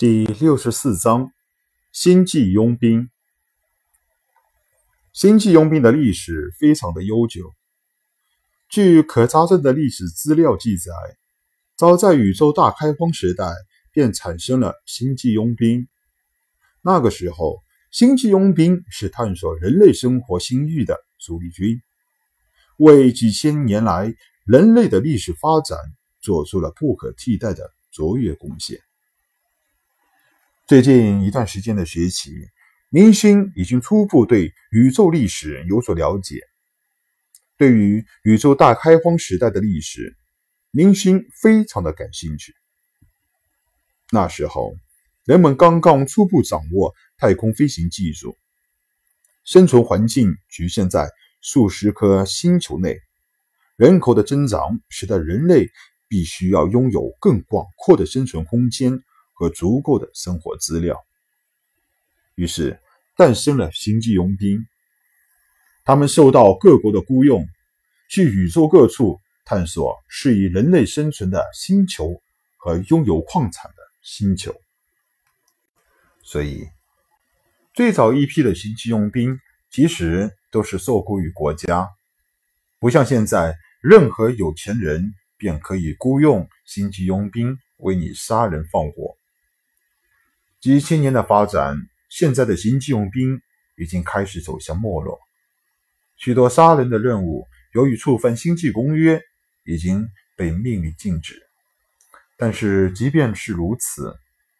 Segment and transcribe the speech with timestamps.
[0.00, 1.30] 第六十四章：
[1.92, 3.10] 星际佣兵。
[5.12, 7.52] 星际佣兵的历史非常的悠久。
[8.70, 10.90] 据可查证的历史资料记载，
[11.76, 13.44] 早在宇宙大开荒时代
[13.92, 15.86] 便产生了星际佣兵。
[16.80, 17.58] 那个时候，
[17.90, 21.78] 星际佣兵是探索人类生活新域的主力军，
[22.78, 24.14] 为几千年来
[24.46, 25.76] 人类的历史发展
[26.22, 28.80] 做出了不可替代的卓越贡献。
[30.70, 32.30] 最近一段时间的学习，
[32.90, 36.42] 明星已经初步对宇宙历史有所了解。
[37.56, 40.16] 对于宇宙大开荒时代的历史，
[40.70, 42.54] 明星非常的感兴趣。
[44.12, 44.76] 那时候，
[45.24, 48.38] 人们刚刚初步掌握太空飞行技术，
[49.42, 51.10] 生存环境局限在
[51.40, 53.00] 数十颗星球内，
[53.74, 55.68] 人口的增长使得人类
[56.06, 59.02] 必须要拥有更广阔的生存空间。
[59.40, 61.02] 和足够的生活资料，
[62.34, 62.78] 于是
[63.16, 64.66] 诞生了星际佣兵。
[65.82, 67.48] 他们受到各国的雇佣，
[68.10, 72.20] 去宇宙各处探索适宜人类生存的星球
[72.58, 74.54] 和拥有矿产的星球。
[76.22, 76.68] 所以，
[77.72, 81.88] 最早一批的星际佣兵其实都是受雇于国家，
[82.78, 89.16] 不像现在，任何有钱人便可以雇佣星际佣兵为你杀人放火。
[90.60, 91.74] 几千年的发展，
[92.10, 93.40] 现在的星际佣兵
[93.78, 95.18] 已经开始走向没落。
[96.18, 99.22] 许多杀人的任务，由于触犯星际公约，
[99.64, 101.34] 已经被命令禁止。
[102.36, 104.14] 但是，即便是如此，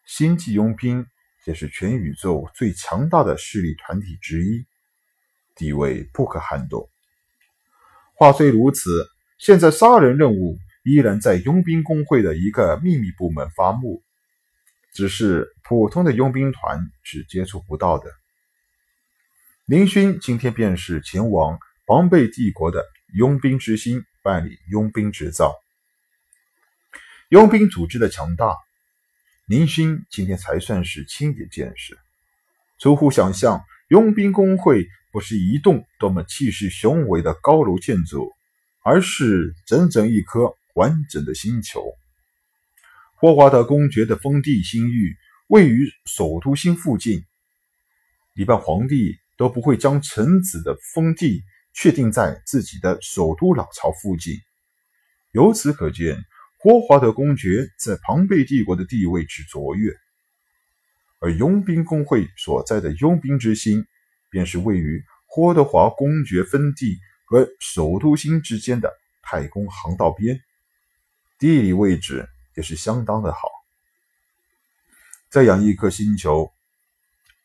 [0.07, 1.05] 星际佣兵
[1.45, 4.65] 也是全宇宙最强大的势力团体之一，
[5.55, 6.89] 地位不可撼动。
[8.15, 14.01] 话虽如此，现在杀人任务依然在佣兵工会的一个秘密部门发布。
[14.93, 18.11] 只是普通的佣兵团是接触不到的。
[19.65, 25.55] 林勋今天便是前往庞贝帝国的佣兵之星办理佣兵执照。
[27.29, 28.55] 佣兵组织的强大，
[29.47, 31.97] 林勋今天才算是亲眼见识。
[32.77, 38.33] 出乎想象，佣兵工会不是一栋多么气势雄伟的高楼建筑，
[38.83, 41.93] 而是整整一颗完整的星球。
[43.21, 45.15] 霍华德公爵的封地星域
[45.45, 47.23] 位于首都星附近，
[48.33, 54.33] 一般皇帝都不会将臣子的封地确定在自己的首都老巢附近。
[55.33, 56.17] 由此可见，
[56.57, 59.93] 霍华德公爵在庞贝帝国的地位之卓越。
[61.19, 63.85] 而佣兵工会所在的佣兵之星，
[64.31, 70.41] 便是位于霍德华公爵分地和首都星之间的太空航道边，
[71.37, 72.27] 地理位置。
[72.55, 73.39] 也是相当的好。
[75.29, 76.51] 这样一颗星球，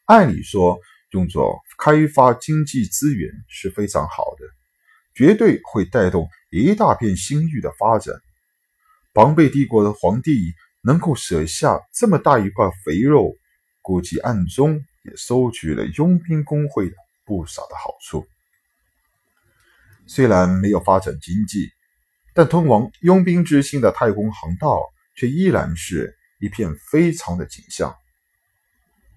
[0.07, 0.79] 按理说
[1.11, 4.45] 用作开发经济资源是非常好的，
[5.15, 8.15] 绝对会带动一大片星域的发展。
[9.15, 10.53] 庞贝帝国的皇帝
[10.83, 13.37] 能够舍下这么大一块肥肉，
[13.83, 18.27] 估计暗中也收取了佣兵工会的不少的好处。
[20.09, 21.71] 虽然没有发展经济，
[22.35, 24.81] 但通往佣兵之星的太空航道。
[25.17, 27.97] 却依然是一片非常的景象，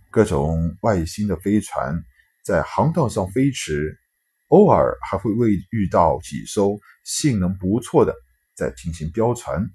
[0.10, 2.02] 各种外星的飞船
[2.42, 4.00] 在航道上飞驰，
[4.48, 8.16] 偶尔还会未遇到几艘性能不错的
[8.56, 9.70] 在进行飙船。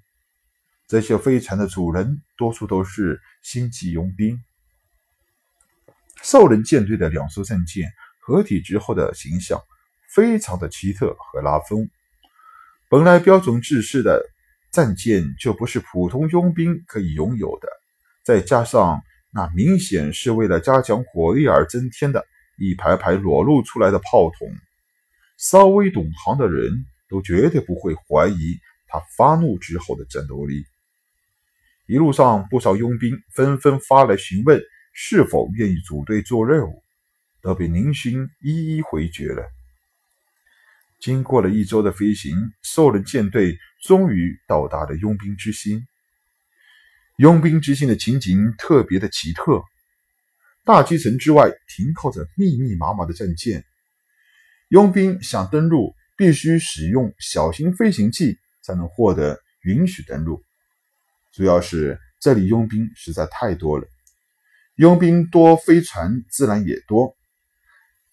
[0.87, 4.43] 这些飞船的主人多数都是星际佣兵。
[6.23, 7.87] 兽人舰队的两艘战舰
[8.19, 9.61] 合体之后的形象
[10.09, 11.87] 非常的奇特和拉风，
[12.89, 14.25] 本来标准制式的。
[14.75, 17.69] 战舰就不是普通佣兵可以拥有的，
[18.25, 22.25] 再加上那明显是为了加强火力而增添的
[22.57, 24.51] 一排排裸露出来的炮筒，
[25.37, 30.65] 稍微懂行的人都绝对不会怀疑他发怒之后的战斗力。
[31.87, 34.61] 一路上，不少佣兵纷纷发来询问
[34.91, 36.83] 是否愿意组队做任务，
[37.41, 39.54] 都被宁勋一一回绝了。
[40.99, 45.85] 经过了一周的飞行，兽人舰队终于到达了佣兵之星。
[47.17, 49.63] 佣兵之星的情景特别的奇特，
[50.63, 53.63] 大气层之外停靠着密密麻麻的战舰。
[54.69, 60.43] 佣兵想登陆，必须使用小型飞行器才能获得允许登陆。
[61.33, 63.87] 主要是这里佣兵实在太多了，
[64.75, 67.15] 佣兵多，飞船自然也多。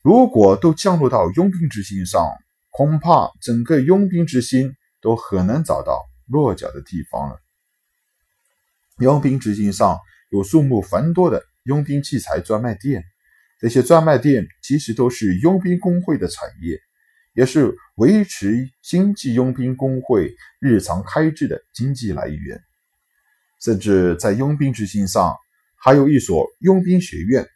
[0.03, 2.29] 如果都降落到佣兵之星上，
[2.73, 7.39] 恐怕整个佣兵之星都很难找到落脚的地方了。
[8.99, 9.99] 佣兵之星上
[10.31, 13.05] 有数目繁多的佣兵器材专卖店，
[13.61, 16.81] 这些专卖店其实都是佣兵工会的产业，
[17.35, 22.59] 也是维持经济佣兵工会日常开支的经济来源。
[23.61, 25.37] 甚至在佣兵之心上，
[25.77, 27.47] 还有一所佣兵学院，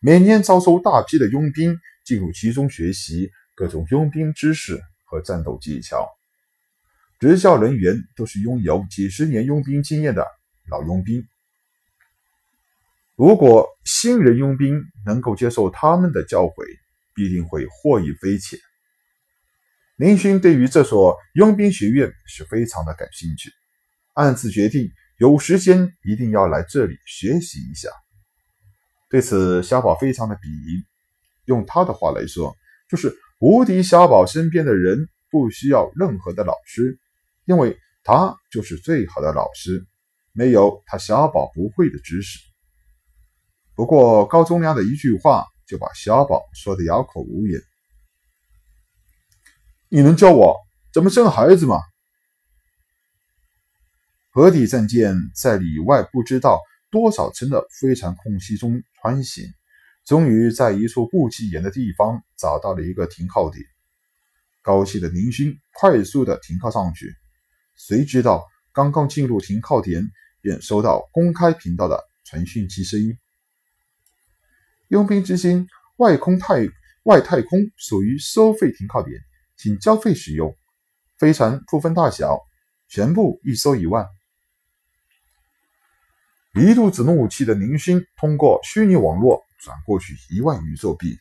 [0.00, 3.30] 每年招收大批的佣兵进入其中学习
[3.62, 6.08] 各种佣兵知识和战斗技巧。
[7.20, 10.26] 执教人员都是拥有几十年佣兵经验的
[10.68, 11.24] 老佣兵。
[13.14, 16.66] 如果新人佣兵能够接受他们的教诲，
[17.14, 18.58] 必定会获益匪浅。
[19.94, 23.52] 林勋对于这所佣兵学院是非常的感兴趣，
[24.14, 27.88] 暗自决定有时间一定要来这里学习一下。
[29.08, 30.84] 对此，小宝非常的鄙夷。
[31.44, 32.56] 用他的话来说，
[32.88, 37.00] 就是无敌小宝身边的人不需要任何的老师，
[37.44, 39.84] 因为他就是最好的老师，
[40.30, 42.38] 没有他小宝不会的知识。
[43.74, 47.60] 不过高宗良的一句话就把小宝说的哑口无言。
[49.88, 50.56] 你能教我
[50.94, 51.80] 怎么生孩子吗？
[54.30, 56.60] 河底战舰在里外不知道
[56.92, 59.52] 多少层的飞船空隙中穿行，
[60.04, 63.64] 终于在一处不起眼的地方找到了一个停靠点。
[64.62, 67.14] 高兴的林勋快速的停靠上去，
[67.76, 70.08] 谁知道刚刚进入停靠点，
[70.40, 73.16] 便收到公开频道的传讯机声音。
[74.88, 75.66] 佣兵之星
[75.96, 76.68] 外空太
[77.04, 79.20] 外太空属于收费停靠点，
[79.56, 80.54] 请交费使用。
[81.18, 82.40] 飞船不分大小，
[82.88, 84.06] 全部一艘一万。
[86.54, 91.18] 一肚子怒气的宁星通过虚拟网络转过去一万余宙币，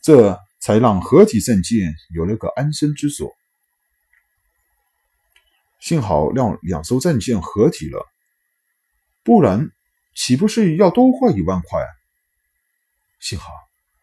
[0.00, 3.36] 这才让合体战舰有了个安身之所。
[5.78, 8.06] 幸好让两艘战舰合体了，
[9.22, 9.70] 不然
[10.14, 11.84] 岂不是要多花一万块？
[13.18, 13.52] 幸好，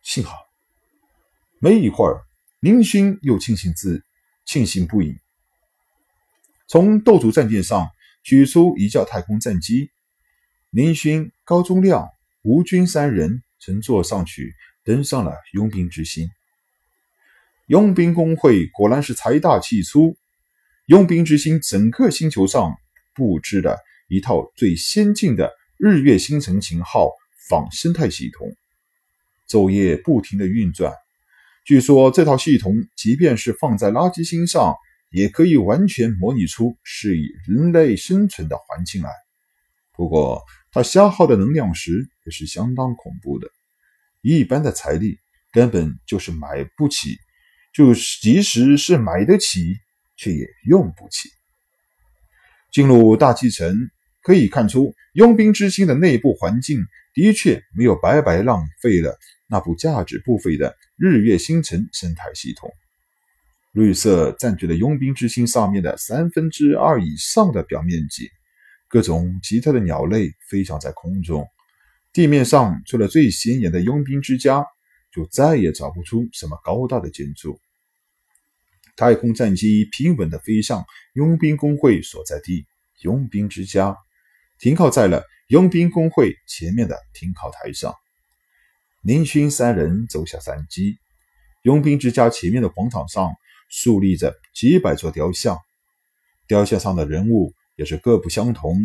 [0.04, 0.38] 幸好。
[1.60, 2.22] 没一会儿，
[2.60, 4.04] 林勋又庆幸自
[4.46, 5.18] 庆幸不已，
[6.68, 7.90] 从斗主战舰上
[8.24, 9.90] 取出一架太空战机。
[10.72, 12.10] 林勋、高宗亮、
[12.44, 14.54] 吴军三人乘坐上去，
[14.84, 16.30] 登上了佣兵之星。
[17.68, 20.18] 佣兵工会果然是财大气粗，
[20.88, 22.76] 佣兵之星整个星球上
[23.16, 23.78] 布置了
[24.10, 27.12] 一套最先进的日月星辰型号
[27.50, 28.54] 仿生态系统。
[29.48, 30.94] 昼夜不停的运转，
[31.66, 34.76] 据说这套系统即便是放在垃圾星上，
[35.12, 39.10] 也可以完全模拟出适宜人类生存的环境来。
[39.94, 41.92] 不过，它消耗的能量石
[42.26, 43.48] 也是相当恐怖的，
[44.22, 45.18] 一般的财力
[45.52, 47.18] 根本就是买不起，
[47.74, 49.76] 就即使是买得起，
[50.18, 51.30] 却也用不起。
[52.72, 53.76] 进入大气层，
[54.22, 59.18] 可以看出佣兵之星的内部环境的确没有白白浪费了。
[59.50, 62.70] 那部价值不菲的日月星辰生态系统，
[63.72, 68.30] 绿色占据了佣兵之星上面的三分之二以上的表面积，
[68.88, 71.48] 各种奇特的鸟类飞翔在空中。
[72.14, 74.66] 地面上除了最显眼的佣兵之家，
[75.12, 77.60] 就再也找不出什么高大的建筑。
[78.96, 82.66] 太空战机平稳地飞向佣兵工会所在地
[83.02, 83.96] 佣兵之家，
[84.58, 87.94] 停靠在了佣兵工会前面的停靠台上。
[89.04, 90.98] 林勋三人走下山机，
[91.62, 93.32] 佣兵之家前面的广场上
[93.70, 95.60] 竖立着几百座雕像，
[96.48, 98.76] 雕像上的人物也是各不相同，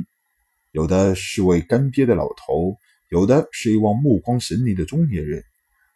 [0.70, 2.76] 有的是位干瘪的老头，
[3.11, 5.42] 有的是一望目光神离的中年人，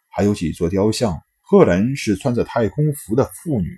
[0.09, 3.77] 还有几座雕像赫然是穿着太空服的妇女。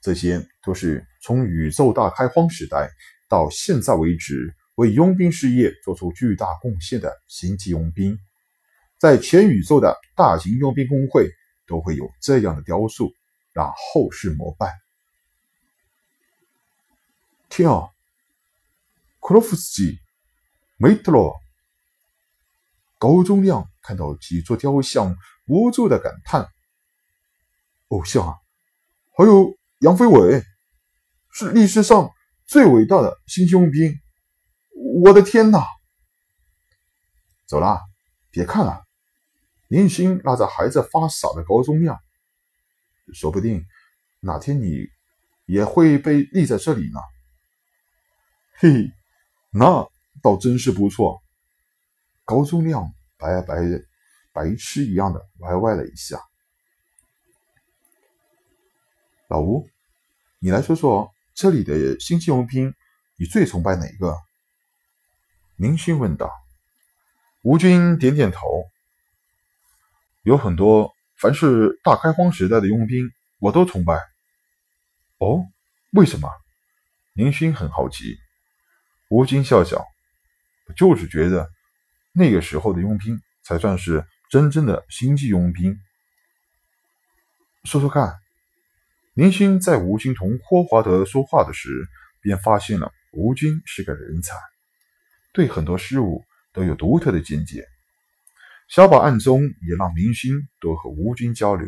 [0.00, 2.88] 这些都是从宇宙大开荒时代
[3.28, 8.16] 到现在为止为佣兵事业做出巨大贡献的星际佣兵。
[8.96, 11.28] 在全宇宙的大型佣兵工会
[11.66, 13.12] 都会有这样的雕塑，
[13.52, 14.87] 让后世膜拜。
[17.48, 17.88] 天啊，
[19.20, 19.98] 克洛夫斯基，
[20.76, 21.34] 没得了！
[22.98, 26.48] 高宗亮看到几座雕像，无助的感叹
[27.88, 28.34] ：“偶像啊，
[29.16, 30.42] 还有杨飞伟，
[31.32, 32.10] 是历史上
[32.44, 33.98] 最伟大的星际佣兵！
[35.02, 35.66] 我的天哪！”
[37.46, 37.80] 走了，
[38.30, 38.84] 别看了。
[39.68, 41.98] 林勋拉着孩子发傻的高宗亮，
[43.12, 43.64] 说不定
[44.20, 44.86] 哪天你
[45.46, 47.00] 也会被立在这里呢。
[48.60, 48.90] 嘿，
[49.52, 49.88] 那
[50.20, 51.22] 倒真是不错。
[52.24, 53.54] 高宗亮白白
[54.32, 56.20] 白痴一样的歪歪了一下。
[59.28, 59.64] 老吴，
[60.40, 62.74] 你来说说这里的星际佣兵，
[63.16, 64.18] 你最崇拜哪个？
[65.54, 66.28] 明勋问道。
[67.44, 68.40] 吴军点点头。
[70.24, 73.94] 有很多，凡是大开荒时代的佣兵，我都崇拜。
[75.18, 75.46] 哦，
[75.92, 76.28] 为什么？
[77.12, 78.18] 明勋很好奇。
[79.08, 79.84] 吴军笑笑，
[80.76, 81.50] 就是觉得
[82.12, 85.78] 那个时候的佣兵才算是真正的星际佣兵。
[87.64, 88.14] 说说看。
[89.14, 91.88] 明星在吴军同霍华德说话的时，
[92.22, 94.36] 便发现了吴军是个人才，
[95.32, 97.66] 对很多事物都有独特的见解。
[98.68, 101.66] 小宝暗中也让明星多和吴军交流。